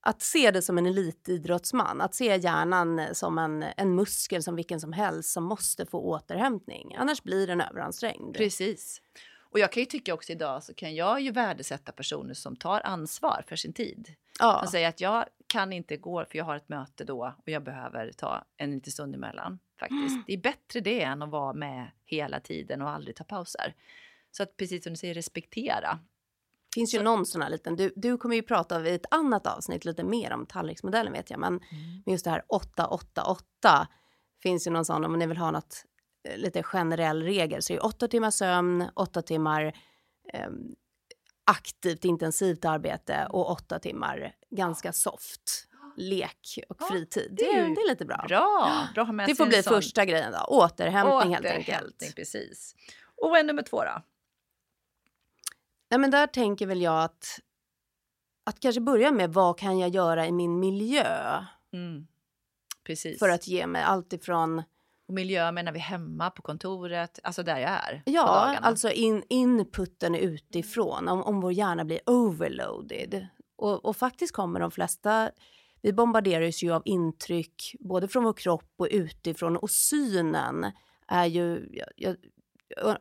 att 0.00 0.22
se 0.22 0.50
det 0.50 0.62
som 0.62 0.78
en 0.78 0.86
elitidrottsman, 0.86 2.00
att 2.00 2.14
se 2.14 2.36
hjärnan 2.36 3.00
som 3.12 3.38
en, 3.38 3.62
en 3.76 3.94
muskel 3.94 4.42
som 4.42 4.56
vilken 4.56 4.80
som 4.80 4.92
helst 4.92 5.32
som 5.32 5.44
måste 5.44 5.86
få 5.86 6.00
återhämtning, 6.00 6.94
annars 6.98 7.22
blir 7.22 7.46
den 7.46 7.60
överansträngd. 7.60 8.36
Precis. 8.36 9.02
Och 9.56 9.58
jag 9.58 9.72
kan 9.72 9.80
ju 9.80 9.86
tycka 9.86 10.14
också 10.14 10.32
idag 10.32 10.62
så 10.62 10.74
kan 10.74 10.94
jag 10.94 11.20
ju 11.20 11.30
värdesätta 11.30 11.92
personer 11.92 12.34
som 12.34 12.56
tar 12.56 12.80
ansvar 12.80 13.44
för 13.48 13.56
sin 13.56 13.72
tid. 13.72 14.14
Ja, 14.40 14.60
Som 14.62 14.70
säger 14.70 14.88
att 14.88 15.00
jag 15.00 15.24
kan 15.46 15.72
inte 15.72 15.96
gå 15.96 16.24
för 16.24 16.38
jag 16.38 16.44
har 16.44 16.56
ett 16.56 16.68
möte 16.68 17.04
då 17.04 17.34
och 17.38 17.48
jag 17.48 17.62
behöver 17.64 18.12
ta 18.12 18.44
en 18.56 18.70
liten 18.70 18.92
stund 18.92 19.14
emellan. 19.14 19.58
Faktiskt. 19.80 20.26
Det 20.26 20.32
är 20.32 20.38
bättre 20.38 20.80
det 20.80 21.02
än 21.02 21.22
att 21.22 21.30
vara 21.30 21.52
med 21.52 21.90
hela 22.04 22.40
tiden 22.40 22.82
och 22.82 22.90
aldrig 22.90 23.16
ta 23.16 23.24
pauser. 23.24 23.74
Så 24.36 24.42
att 24.42 24.56
precis 24.56 24.84
som 24.84 24.92
du 24.92 24.96
säger, 24.96 25.14
respektera. 25.14 25.98
finns 26.74 26.94
ju 26.94 27.02
någon 27.02 27.26
sån 27.26 27.42
här 27.42 27.50
liten, 27.50 27.76
du, 27.76 27.92
du 27.96 28.16
kommer 28.16 28.36
ju 28.36 28.42
prata 28.42 28.88
i 28.88 28.94
ett 28.94 29.06
annat 29.10 29.46
avsnitt 29.46 29.84
lite 29.84 30.04
mer 30.04 30.32
om 30.32 30.46
tallriksmodellen 30.46 31.12
vet 31.12 31.30
jag, 31.30 31.40
men 31.40 31.60
Men 32.04 32.12
just 32.12 32.24
det 32.24 32.30
här 32.30 32.42
888 32.48 33.88
finns 34.42 34.66
ju 34.66 34.70
någon 34.70 34.84
sån 34.84 35.04
om 35.04 35.18
ni 35.18 35.26
vill 35.26 35.36
ha 35.36 35.50
något 35.50 35.84
eh, 36.28 36.38
lite 36.38 36.62
generell 36.62 37.22
regel 37.22 37.62
så 37.62 37.72
är 37.72 37.76
det 37.76 37.80
åtta 37.80 38.08
timmar 38.08 38.30
sömn, 38.30 38.84
åtta 38.94 39.22
timmar 39.22 39.64
eh, 40.32 40.50
aktivt 41.44 42.04
intensivt 42.04 42.64
arbete 42.64 43.26
och 43.30 43.50
åtta 43.50 43.78
timmar 43.78 44.34
ganska 44.50 44.92
soft 44.92 45.68
lek 45.96 46.58
och 46.68 46.76
Ja, 46.80 46.86
fritid. 46.90 47.30
det 47.36 47.44
Det, 47.44 47.52
det 47.52 47.80
är 47.80 47.88
lite 47.88 48.04
bra. 48.04 48.24
Bra! 48.28 48.88
bra 48.94 49.04
Det 49.26 49.34
får 49.34 49.46
bli 49.46 49.62
sån 49.62 49.74
första 49.74 50.04
grejen 50.04 50.32
då. 50.32 50.56
Återhämtning, 50.56 51.34
helt 51.34 51.46
återhämtning, 51.46 51.74
enkelt. 51.74 52.16
Precis. 52.16 52.74
Och 53.22 53.30
vad 53.30 53.38
är 53.38 53.44
nummer 53.44 53.62
två 53.62 53.84
då? 53.84 54.02
Nej, 55.90 56.00
men 56.00 56.10
där 56.10 56.26
tänker 56.26 56.66
väl 56.66 56.82
jag 56.82 57.02
att, 57.04 57.40
att 58.44 58.60
kanske 58.60 58.80
börja 58.80 59.12
med 59.12 59.32
vad 59.32 59.58
kan 59.58 59.78
jag 59.78 59.90
göra 59.90 60.26
i 60.26 60.32
min 60.32 60.60
miljö 60.60 61.38
Mm. 61.72 62.06
Precis. 62.84 63.18
för 63.18 63.28
att 63.28 63.46
ge 63.48 63.66
mig 63.66 63.82
allt 63.82 64.12
ifrån 64.12 64.62
Och 65.08 65.14
miljö 65.14 65.52
menar 65.52 65.72
vi 65.72 65.78
hemma, 65.78 66.30
på 66.30 66.42
kontoret, 66.42 67.18
alltså 67.22 67.42
där 67.42 67.58
jag 67.58 67.70
är 67.70 68.02
Ja, 68.06 68.56
alltså 68.62 68.90
in, 68.90 69.22
inputen 69.28 70.14
utifrån, 70.14 71.08
om, 71.08 71.22
om 71.22 71.40
vår 71.40 71.52
hjärna 71.52 71.84
blir 71.84 72.00
overloaded. 72.06 73.26
Och, 73.56 73.84
och 73.84 73.96
faktiskt 73.96 74.32
kommer 74.32 74.60
de 74.60 74.70
flesta, 74.70 75.30
vi 75.82 75.92
bombarderas 75.92 76.62
ju 76.62 76.72
av 76.72 76.82
intryck 76.84 77.74
både 77.80 78.08
från 78.08 78.24
vår 78.24 78.32
kropp 78.32 78.74
och 78.76 78.88
utifrån 78.90 79.56
och 79.56 79.70
synen 79.70 80.72
är 81.08 81.26
ju, 81.26 81.68
jag, 81.72 81.88
jag, 81.96 82.16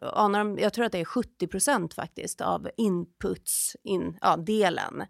anar, 0.01 0.59
jag 0.59 0.73
tror 0.73 0.85
att 0.85 0.91
det 0.91 0.99
är 0.99 1.05
70 1.05 1.47
procent 1.47 1.93
faktiskt 1.93 2.41
av 2.41 2.69
inputs, 2.77 3.75
in, 3.83 4.17
ja, 4.21 4.37
delen. 4.37 5.03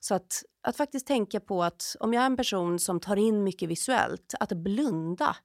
Så 0.00 0.14
att, 0.14 0.42
att 0.62 0.76
faktiskt 0.76 1.06
tänka 1.06 1.40
på 1.40 1.62
att 1.62 1.96
om 2.00 2.14
jag 2.14 2.22
är 2.22 2.26
en 2.26 2.36
person 2.36 2.78
som 2.78 3.00
tar 3.00 3.16
in 3.16 3.44
mycket 3.44 3.68
visuellt, 3.68 4.34
att 4.40 4.52
blunda. 4.52 5.36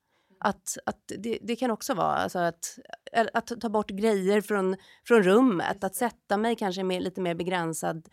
Att, 0.44 0.78
att 0.86 1.12
det, 1.20 1.40
det 1.42 1.56
kan 1.56 1.72
också 1.72 1.94
vara 1.94 2.16
alltså 2.16 2.40
att, 2.40 2.80
att 3.34 3.62
ta 3.62 3.70
bort 3.70 3.90
grejer 3.90 4.42
från, 4.42 4.76
från 5.08 5.24
rummet, 5.24 5.84
att 5.84 5.96
sätta 5.96 6.38
mig 6.38 6.56
kanske 6.56 6.84
med 6.84 7.04
lite 7.04 7.22
mer 7.22 7.36
begränsad 7.36 8.10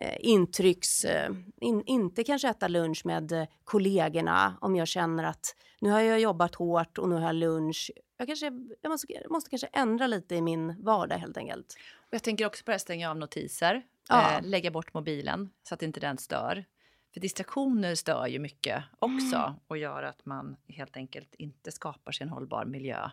eh, 0.00 0.16
intrycks... 0.20 1.04
Eh, 1.04 1.30
in, 1.60 1.82
inte 1.86 2.24
kanske 2.24 2.48
äta 2.48 2.68
lunch 2.68 3.06
med 3.06 3.46
kollegorna 3.64 4.58
om 4.60 4.76
jag 4.76 4.88
känner 4.88 5.24
att 5.24 5.56
nu 5.80 5.90
har 5.90 6.00
jag 6.00 6.20
jobbat 6.20 6.54
hårt 6.54 6.98
och 6.98 7.08
nu 7.08 7.14
har 7.14 7.22
jag 7.22 7.34
lunch. 7.34 7.90
Jag, 8.16 8.26
kanske, 8.26 8.46
jag 8.82 8.90
måste, 8.90 9.12
jag 9.12 9.30
måste 9.30 9.50
kanske 9.50 9.66
ändra 9.66 10.06
lite 10.06 10.34
i 10.34 10.40
min 10.42 10.82
vardag 10.82 11.16
helt 11.18 11.36
enkelt. 11.36 11.74
Och 11.96 12.14
jag 12.14 12.22
tänker 12.22 12.46
också 12.46 12.64
på 12.64 12.70
här 12.70 12.78
stänga 12.78 13.10
av 13.10 13.16
notiser, 13.16 13.82
Ja. 14.08 14.38
eh, 14.38 14.42
lägga 14.46 14.70
bort 14.70 14.94
mobilen 14.94 15.50
så 15.62 15.74
att 15.74 15.82
inte 15.82 16.00
den 16.00 16.18
stör. 16.18 16.64
För 17.12 17.20
distraktioner 17.20 17.94
stör 17.94 18.26
ju 18.26 18.38
mycket 18.38 18.84
också 18.98 19.36
Mm. 19.36 19.52
och 19.66 19.78
gör 19.78 20.02
att 20.02 20.26
man 20.26 20.56
helt 20.68 20.96
enkelt 20.96 21.34
inte 21.34 21.72
skapar 21.72 22.12
sig 22.12 22.24
en 22.24 22.30
hållbar 22.30 22.64
miljö 22.64 23.10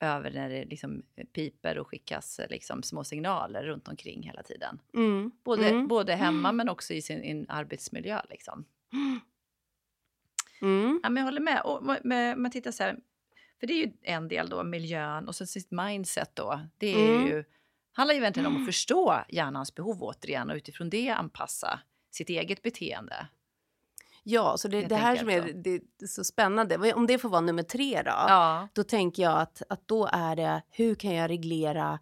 över 0.00 0.30
när 0.30 0.48
det 0.48 0.64
liksom 0.64 1.02
piper 1.32 1.78
och 1.78 1.88
skickas 1.88 2.38
eh, 2.38 2.48
liksom 2.50 2.82
små 2.82 3.04
signaler 3.04 3.62
runt 3.64 3.88
omkring 3.88 4.22
hela 4.22 4.42
tiden. 4.42 4.80
Mm. 4.94 5.30
Både, 5.44 5.68
Mm. 5.68 5.88
både 5.88 6.14
hemma 6.14 6.52
men 6.52 6.68
också 6.68 6.94
i 6.94 7.02
sin 7.02 7.22
in 7.22 7.46
arbetsmiljö. 7.48 8.20
Liksom. 8.30 8.64
Mm. 10.62 11.00
Ja, 11.02 11.08
men 11.10 11.16
jag 11.16 11.24
håller 11.24 11.40
med. 11.40 11.62
Och 11.64 11.82
med, 11.84 12.00
med, 12.04 12.38
man 12.38 12.50
tittar 12.50 12.70
så 12.70 12.82
här, 12.82 12.96
för 13.60 13.66
det 13.66 13.72
är 13.72 13.86
ju 13.86 13.92
en 14.02 14.28
del 14.28 14.48
då, 14.48 14.62
miljön 14.64 15.28
och 15.28 15.34
sen 15.36 15.46
sitt 15.46 15.70
mindset 15.70 16.30
då. 16.34 16.60
Det 16.78 16.94
är 16.94 17.14
Mm. 17.14 17.26
ju, 17.26 17.44
handlar 17.92 18.14
ju 18.14 18.20
egentligen 18.20 18.46
om 18.46 18.60
att 18.60 18.66
förstå 18.66 19.20
hjärnans 19.28 19.74
behov 19.74 20.02
återigen 20.02 20.50
och 20.50 20.56
utifrån 20.56 20.90
det 20.90 21.08
anpassa 21.10 21.80
sitt 22.10 22.28
eget 22.28 22.62
beteende. 22.62 23.26
Ja, 24.22 24.56
så 24.56 24.68
det, 24.68 24.82
det 24.86 24.96
här 24.96 25.16
som 25.16 25.30
är, 25.30 25.52
det 25.52 25.70
är 25.70 26.06
så 26.06 26.24
spännande. 26.24 26.92
Om 26.94 27.06
det 27.06 27.18
får 27.18 27.28
vara 27.28 27.40
nummer 27.40 27.62
tre 27.62 28.02
då. 28.02 28.10
Ja. 28.10 28.68
Då 28.72 28.84
tänker 28.84 29.22
jag 29.22 29.40
att, 29.40 29.62
att 29.68 29.88
då 29.88 30.08
är 30.12 30.36
det 30.36 30.62
hur 30.70 30.94
kan 30.94 31.14
jag 31.14 31.30
reglera 31.30 31.98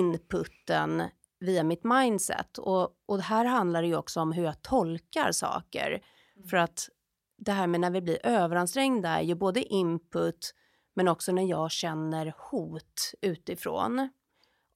inputen 0.00 1.02
via 1.40 1.62
mitt 1.62 1.84
mindset. 1.84 2.58
Och, 2.58 2.88
och 3.06 3.20
här 3.22 3.44
handlar 3.44 3.82
det 3.82 3.88
ju 3.88 3.96
också 3.96 4.20
om 4.20 4.32
hur 4.32 4.44
jag 4.44 4.62
tolkar 4.62 5.32
saker. 5.32 6.00
För 6.50 6.56
att 6.56 6.88
det 7.40 7.52
här 7.52 7.66
med 7.66 7.80
när 7.80 7.90
vi 7.90 8.00
blir 8.00 8.26
överansträngda 8.26 9.08
är 9.08 9.22
ju 9.22 9.34
både 9.34 9.62
input 9.62 10.54
men 10.94 11.08
också 11.08 11.32
när 11.32 11.42
jag 11.42 11.70
känner 11.70 12.34
hot 12.38 13.14
utifrån. 13.20 14.08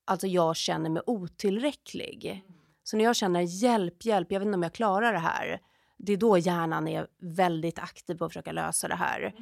Alltså 0.04 0.26
jag 0.26 0.56
känner 0.56 0.90
mig 0.90 1.02
otillräcklig. 1.06 2.44
Så 2.82 2.96
när 2.96 3.04
jag 3.04 3.16
känner 3.16 3.40
hjälp, 3.40 4.04
hjälp, 4.04 4.32
jag 4.32 4.40
vet 4.40 4.46
inte 4.46 4.56
om 4.56 4.62
jag 4.62 4.72
klarar 4.72 5.12
det 5.12 5.18
här. 5.18 5.60
Det 5.96 6.12
är 6.12 6.16
då 6.16 6.38
hjärnan 6.38 6.88
är 6.88 7.06
väldigt 7.18 7.78
aktiv 7.78 8.14
på 8.14 8.24
att 8.24 8.30
försöka 8.30 8.52
lösa 8.52 8.88
det 8.88 8.94
här. 8.94 9.34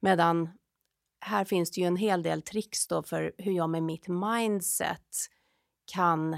Medan 0.00 0.48
här 1.20 1.44
finns 1.44 1.70
det 1.70 1.80
ju 1.80 1.86
en 1.86 1.96
hel 1.96 2.22
del 2.22 2.42
tricks 2.42 2.86
då 2.86 3.02
för 3.02 3.32
hur 3.38 3.52
jag 3.52 3.70
med 3.70 3.82
mitt 3.82 4.08
mindset 4.08 5.16
kan 5.92 6.32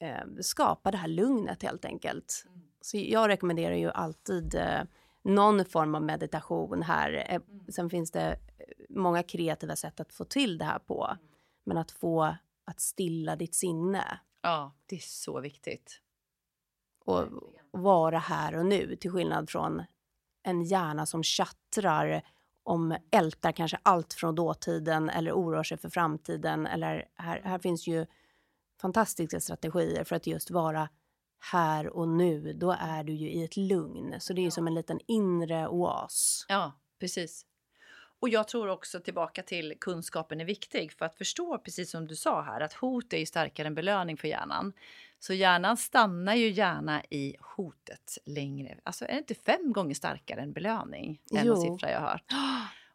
eh, 0.00 0.24
skapa 0.40 0.90
det 0.90 0.98
här 0.98 1.08
lugnet 1.08 1.62
helt 1.62 1.84
enkelt. 1.84 2.46
Så 2.80 2.98
jag 2.98 3.28
rekommenderar 3.28 3.74
ju 3.74 3.90
alltid 3.90 4.54
eh, 4.54 4.82
någon 5.22 5.64
form 5.64 5.94
av 5.94 6.02
meditation 6.02 6.82
här. 6.82 7.26
Eh, 7.28 7.40
sen 7.68 7.90
finns 7.90 8.10
det 8.10 8.30
eh, 8.30 8.36
många 8.88 9.22
kreativa 9.22 9.76
sätt 9.76 10.00
att 10.00 10.12
få 10.12 10.24
till 10.24 10.58
det 10.58 10.64
här 10.64 10.78
på. 10.78 11.16
Men 11.64 11.76
att 11.76 11.90
få 11.90 12.36
att 12.64 12.80
stilla 12.80 13.36
ditt 13.36 13.54
sinne 13.54 14.20
ja, 14.42 14.72
det 14.86 14.96
är 14.96 15.00
så 15.00 15.40
viktigt. 15.40 16.00
och 17.04 17.26
vara 17.70 18.18
här 18.18 18.56
och 18.56 18.66
nu 18.66 18.96
till 18.96 19.10
skillnad 19.10 19.50
från 19.50 19.82
en 20.42 20.62
hjärna 20.62 21.06
som 21.06 21.22
tjattrar 21.22 22.22
om 22.62 22.96
ältar 23.10 23.52
kanske 23.52 23.78
allt 23.82 24.12
från 24.12 24.34
dåtiden 24.34 25.10
eller 25.10 25.32
oroar 25.32 25.62
sig 25.62 25.78
för 25.78 25.88
framtiden. 25.88 26.66
Eller 26.66 27.08
här, 27.14 27.40
här 27.44 27.58
finns 27.58 27.86
ju 27.86 28.06
fantastiska 28.80 29.40
strategier 29.40 30.04
för 30.04 30.16
att 30.16 30.26
just 30.26 30.50
vara 30.50 30.88
här 31.50 31.96
och 31.96 32.08
nu. 32.08 32.52
Då 32.52 32.76
är 32.80 33.04
du 33.04 33.12
ju 33.12 33.30
i 33.30 33.44
ett 33.44 33.56
lugn. 33.56 34.20
Så 34.20 34.32
det 34.32 34.40
är 34.40 34.44
ju 34.44 34.50
som 34.50 34.66
en 34.66 34.74
liten 34.74 35.00
inre 35.06 35.68
oas. 35.68 36.46
Ja, 36.48 36.72
precis. 37.00 37.46
Och 38.20 38.28
jag 38.28 38.48
tror 38.48 38.68
också 38.68 39.00
tillbaka 39.00 39.42
till 39.42 39.74
kunskapen 39.80 40.40
är 40.40 40.44
viktig 40.44 40.92
för 40.92 41.04
att 41.04 41.14
förstå, 41.14 41.58
precis 41.58 41.90
som 41.90 42.06
du 42.06 42.16
sa 42.16 42.42
här, 42.42 42.60
att 42.60 42.72
hot 42.72 43.12
är 43.12 43.18
ju 43.18 43.26
starkare 43.26 43.66
än 43.66 43.74
belöning 43.74 44.16
för 44.16 44.28
hjärnan. 44.28 44.72
Så 45.18 45.34
hjärnan 45.34 45.76
stannar 45.76 46.34
ju 46.34 46.50
gärna 46.50 47.04
i 47.04 47.36
hotet 47.56 48.18
längre. 48.24 48.78
Alltså 48.82 49.04
är 49.04 49.12
det 49.12 49.18
inte 49.18 49.34
fem 49.34 49.72
gånger 49.72 49.94
starkare 49.94 50.40
än 50.40 50.52
belöning? 50.52 51.20
Någon 51.30 51.46
Jo. 51.46 51.56
siffra 51.56 51.90
jag 51.90 52.00
hört. 52.00 52.24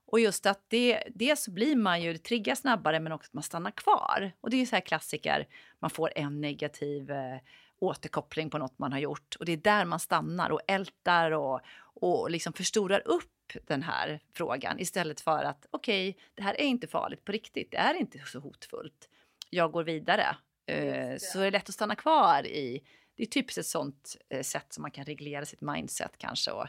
Och 0.05 0.19
just 0.19 0.45
att 0.45 0.61
det, 0.67 1.03
det 1.15 1.39
så 1.39 1.51
blir 1.51 1.75
man 1.75 2.01
ju, 2.01 2.13
det 2.13 2.19
triggar 2.19 2.55
snabbare 2.55 2.99
men 2.99 3.11
också 3.11 3.29
att 3.29 3.33
man 3.33 3.43
stannar 3.43 3.71
kvar. 3.71 4.31
Och 4.41 4.49
det 4.49 4.55
är 4.55 4.59
ju 4.59 4.65
så 4.65 4.75
här 4.75 4.81
klassiker, 4.81 5.47
man 5.79 5.89
får 5.89 6.11
en 6.15 6.41
negativ 6.41 7.11
eh, 7.11 7.37
återkoppling 7.79 8.49
på 8.49 8.57
något 8.57 8.79
man 8.79 8.91
har 8.91 8.99
gjort 8.99 9.35
och 9.39 9.45
det 9.45 9.51
är 9.51 9.57
där 9.57 9.85
man 9.85 9.99
stannar 9.99 10.49
och 10.49 10.61
ältar 10.67 11.31
och, 11.31 11.61
och 11.79 12.31
liksom 12.31 12.53
förstorar 12.53 13.07
upp 13.07 13.53
den 13.63 13.83
här 13.83 14.19
frågan 14.33 14.79
istället 14.79 15.21
för 15.21 15.43
att 15.43 15.67
okej, 15.71 16.17
det 16.35 16.43
här 16.43 16.61
är 16.61 16.65
inte 16.65 16.87
farligt 16.87 17.25
på 17.25 17.31
riktigt, 17.31 17.71
det 17.71 17.77
är 17.77 17.93
inte 17.93 18.19
så 18.19 18.39
hotfullt. 18.39 19.09
Jag 19.49 19.71
går 19.71 19.83
vidare. 19.83 20.37
Eh, 20.65 21.17
så 21.19 21.39
är 21.39 21.43
det 21.43 21.51
lätt 21.51 21.69
att 21.69 21.75
stanna 21.75 21.95
kvar 21.95 22.45
i, 22.45 22.83
det 23.15 23.23
är 23.23 23.27
typiskt 23.27 23.57
ett 23.57 23.65
sånt 23.65 24.17
eh, 24.29 24.41
sätt 24.41 24.73
som 24.73 24.81
man 24.81 24.91
kan 24.91 25.05
reglera 25.05 25.45
sitt 25.45 25.61
mindset 25.61 26.17
kanske 26.17 26.51
och 26.51 26.67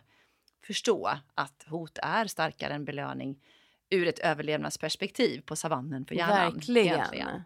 förstå 0.66 1.10
att 1.34 1.64
hot 1.68 1.98
är 2.02 2.26
starkare 2.26 2.74
än 2.74 2.84
belöning 2.84 3.42
ur 3.90 4.08
ett 4.08 4.18
överlevnadsperspektiv 4.18 5.40
på 5.40 5.56
savannen 5.56 6.06
för 6.06 6.14
hjärnan. 6.14 6.54
Verkligen. 6.54 7.42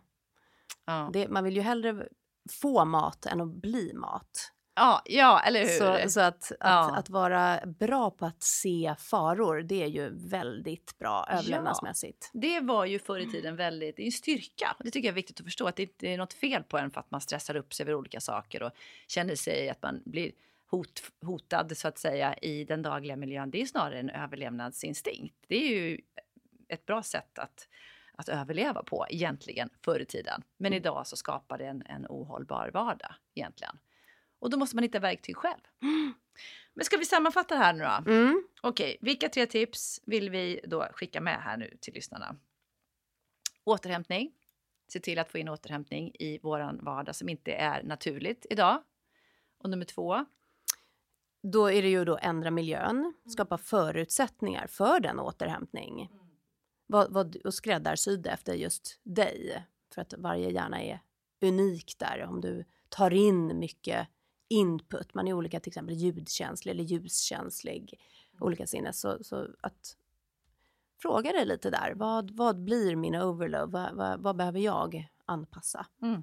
Ja. 0.84 1.10
Det, 1.12 1.28
man 1.28 1.44
vill 1.44 1.56
ju 1.56 1.62
hellre 1.62 2.08
få 2.50 2.84
mat 2.84 3.26
än 3.26 3.40
att 3.40 3.54
bli 3.54 3.92
mat. 3.94 4.52
Ja, 4.74 5.02
ja, 5.04 5.40
eller 5.40 5.60
hur? 5.60 6.02
Så, 6.04 6.10
så 6.10 6.20
att, 6.20 6.44
att, 6.44 6.56
Ja. 6.60 6.96
att 6.96 7.10
vara 7.10 7.60
bra 7.66 8.10
på 8.10 8.26
att 8.26 8.42
se 8.42 8.94
faror, 8.98 9.62
det 9.62 9.82
är 9.82 9.86
ju 9.86 10.10
väldigt 10.28 10.98
bra 10.98 11.26
Ja. 11.28 11.34
överlevnadsmässigt. 11.38 12.30
Det 12.32 12.60
var 12.60 12.84
ju 12.84 12.98
förr 12.98 13.18
i 13.18 13.30
tiden 13.30 13.56
väldigt, 13.56 13.96
det 13.96 14.02
är 14.02 14.06
en 14.06 14.12
styrka. 14.12 14.76
Det 14.78 14.90
tycker 14.90 15.08
jag 15.08 15.12
är 15.12 15.16
viktigt 15.16 15.40
att 15.40 15.46
förstå 15.46 15.66
att 15.66 15.76
det 15.76 15.82
inte 15.82 16.08
är 16.08 16.18
något 16.18 16.32
fel 16.32 16.62
på 16.62 16.78
en 16.78 16.90
för 16.90 17.00
att 17.00 17.10
man 17.10 17.20
stressar 17.20 17.56
upp 17.56 17.74
sig 17.74 17.84
över 17.84 17.94
olika 17.94 18.20
saker 18.20 18.62
och 18.62 18.72
känner 19.08 19.34
sig 19.34 19.68
att 19.68 19.82
man 19.82 20.02
blir 20.04 20.32
hot, 20.70 21.02
hotad 21.24 21.76
så 21.76 21.88
att 21.88 21.98
säga 21.98 22.34
i 22.36 22.64
den 22.64 22.82
dagliga 22.82 23.16
miljön. 23.16 23.50
Det 23.50 23.62
är 23.62 23.66
snarare 23.66 24.00
en 24.00 24.10
överlevnadsinstinkt. 24.10 25.34
Det 25.48 25.56
är 25.56 25.68
ju 25.68 25.98
ett 26.68 26.86
bra 26.86 27.02
sätt 27.02 27.38
att, 27.38 27.68
att 28.18 28.28
överleva 28.28 28.82
på 28.82 29.06
egentligen 29.10 29.70
förr 29.84 30.00
i 30.00 30.04
tiden. 30.04 30.42
Men 30.56 30.72
idag 30.72 31.06
så 31.06 31.16
skapar 31.16 31.58
det 31.58 31.66
en, 31.66 31.82
en 31.86 32.06
ohållbar 32.08 32.70
vardag 32.74 33.14
egentligen. 33.34 33.78
Och 34.38 34.50
då 34.50 34.56
måste 34.58 34.76
man 34.76 34.82
hitta 34.82 34.98
verktyg 34.98 35.36
själv. 35.36 35.60
Men 36.74 36.84
ska 36.84 36.96
vi 36.96 37.04
sammanfatta 37.04 37.54
det 37.54 37.60
här 37.60 37.72
nu 37.72 37.84
då? 37.84 38.12
Mm. 38.12 38.44
Okej, 38.62 38.96
vilka 39.00 39.28
tre 39.28 39.46
tips 39.46 40.00
vill 40.06 40.30
vi 40.30 40.60
då 40.64 40.88
skicka 40.92 41.20
med 41.20 41.42
här 41.42 41.56
nu 41.56 41.76
till 41.80 41.94
lyssnarna? 41.94 42.36
Återhämtning. 43.64 44.32
Se 44.88 45.00
till 45.00 45.18
att 45.18 45.30
få 45.30 45.38
in 45.38 45.48
återhämtning 45.48 46.12
i 46.14 46.38
våran 46.38 46.84
vardag 46.84 47.14
som 47.14 47.28
inte 47.28 47.52
är 47.52 47.82
naturligt 47.82 48.46
idag. 48.50 48.82
Och 49.58 49.70
nummer 49.70 49.84
två. 49.84 50.24
Då 51.42 51.70
är 51.70 51.82
det 51.82 51.88
ju 51.88 52.04
då 52.04 52.18
ändra 52.22 52.50
miljön, 52.50 53.14
skapa 53.26 53.58
förutsättningar 53.58 54.66
för 54.66 55.00
den 55.00 55.18
återhämtning. 55.18 56.10
Vad, 56.92 57.12
vad, 57.12 57.36
och 57.36 57.54
skräddarsydda 57.54 58.30
efter 58.30 58.54
just 58.54 59.00
dig. 59.02 59.66
För 59.94 60.02
att 60.02 60.14
varje 60.18 60.50
hjärna 60.50 60.82
är 60.82 61.00
unik 61.40 61.94
där. 61.98 62.26
Om 62.28 62.40
du 62.40 62.64
tar 62.88 63.10
in 63.10 63.58
mycket 63.58 64.08
input, 64.48 65.14
man 65.14 65.28
är 65.28 65.32
olika 65.32 65.60
till 65.60 65.70
exempel 65.70 65.94
ljudkänslig 65.94 66.72
eller 66.72 66.84
ljuskänslig, 66.84 68.00
olika 68.40 68.66
sinnen. 68.66 68.92
Så, 68.92 69.24
så 69.24 69.48
att 69.60 69.96
fråga 71.02 71.32
dig 71.32 71.46
lite 71.46 71.70
där, 71.70 71.92
vad, 71.94 72.30
vad 72.30 72.64
blir 72.64 72.96
min 72.96 73.14
overload? 73.14 73.70
Vad, 73.70 73.94
vad, 73.94 74.20
vad 74.20 74.36
behöver 74.36 74.60
jag 74.60 75.08
anpassa? 75.24 75.86
Mm. 76.02 76.22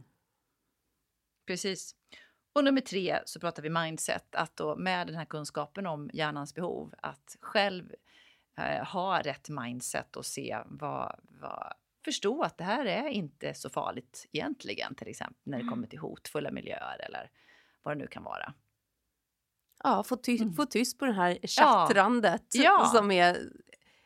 Precis. 1.46 1.96
Och 2.54 2.64
nummer 2.64 2.82
tre 2.82 3.20
så 3.26 3.40
pratar 3.40 3.64
vi 3.64 3.70
mindset, 3.70 4.36
att 4.36 4.58
då 4.58 4.76
med 4.76 5.08
den 5.08 5.16
här 5.16 5.26
kunskapen 5.26 5.86
om 5.86 6.10
hjärnans 6.14 6.56
behov, 6.56 6.94
att 6.98 7.38
själv 7.42 7.92
eh, 8.60 8.86
ha 8.86 9.22
rätt 9.22 9.50
mindset 9.50 10.16
och 10.16 10.26
se 10.26 10.58
vad, 10.66 11.20
vad, 11.42 11.74
förstå 12.06 12.44
att 12.44 12.58
det 12.58 12.64
här 12.64 12.86
är 12.86 13.08
inte 13.08 13.54
så 13.54 13.70
farligt 13.70 14.28
egentligen, 14.32 14.96
till 14.96 15.08
exempel 15.08 15.42
när 15.44 15.58
det 15.58 15.70
kommer 15.70 15.88
till 15.88 16.00
hotfulla 16.00 16.52
miljöer 16.52 17.06
eller 17.06 17.32
vad 17.84 17.98
det 17.98 18.02
nu 18.02 18.08
kan 18.08 18.24
vara. 18.24 18.54
Ja, 19.84 20.04
få, 20.04 20.16
ty 20.16 20.38
mm. 20.38 20.54
få 20.54 20.66
tyst 20.66 21.00
på 21.00 21.06
det 21.06 21.12
här 21.12 21.48
chattrandet 21.48 22.46
ja. 22.54 22.92
som 22.96 23.12
är 23.12 23.38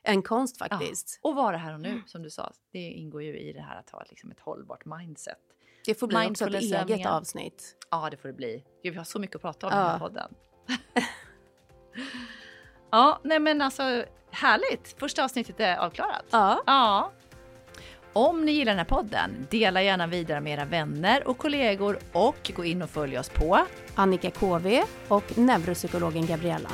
en 0.03 0.21
konst 0.21 0.57
faktiskt. 0.57 1.19
Ja. 1.23 1.29
Och 1.29 1.35
vara 1.35 1.57
här 1.57 1.73
och 1.73 1.81
nu, 1.81 2.01
som 2.05 2.23
du 2.23 2.29
sa. 2.29 2.53
Det 2.71 2.79
ingår 2.79 3.23
ju 3.23 3.39
i 3.39 3.53
det 3.53 3.61
här 3.61 3.79
att 3.79 3.89
ha 3.89 4.03
liksom 4.09 4.31
ett 4.31 4.39
hållbart 4.39 4.85
mindset. 4.85 5.37
Det 5.85 5.95
får 5.95 6.07
bli 6.07 6.27
också 6.29 6.47
ett 6.47 6.89
eget 6.89 7.05
avsnitt. 7.07 7.75
Ja, 7.89 8.09
det 8.09 8.17
får 8.17 8.27
det 8.29 8.33
bli. 8.33 8.63
Gud, 8.83 8.93
vi 8.93 8.97
har 8.97 9.05
så 9.05 9.19
mycket 9.19 9.35
att 9.35 9.41
prata 9.41 9.67
om 9.67 9.73
ja. 9.73 9.79
i 9.79 9.81
den 9.81 9.91
här 9.91 9.99
podden. 9.99 10.35
ja, 12.91 13.21
nej 13.23 13.39
men 13.39 13.61
alltså 13.61 14.05
härligt. 14.33 14.95
Första 14.99 15.23
avsnittet 15.23 15.59
är 15.59 15.77
avklarat. 15.77 16.25
Ja. 16.29 16.63
ja. 16.65 17.11
Om 18.13 18.45
ni 18.45 18.51
gillar 18.51 18.71
den 18.71 18.77
här 18.77 18.85
podden, 18.85 19.47
dela 19.49 19.81
gärna 19.83 20.07
vidare 20.07 20.41
med 20.41 20.53
era 20.53 20.65
vänner 20.65 21.27
och 21.27 21.37
kollegor 21.37 21.99
och 22.11 22.51
gå 22.55 22.65
in 22.65 22.81
och 22.81 22.89
följ 22.89 23.19
oss 23.19 23.29
på 23.29 23.65
Annika 23.95 24.31
KV 24.31 24.83
och 25.07 25.37
neuropsykologen 25.37 26.25
Gabriella. 26.25 26.69